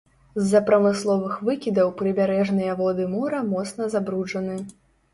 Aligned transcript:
З-за 0.43 0.61
прамысловых 0.69 1.35
выкідаў 1.51 1.93
прыбярэжныя 2.01 2.81
воды 2.83 3.09
мора 3.15 3.47
моцна 3.55 3.83
забруджаны. 3.97 4.63